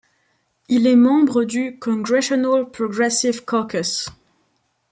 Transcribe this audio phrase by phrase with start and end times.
[0.67, 4.09] Il est membre du Congressional Progressive Caucus.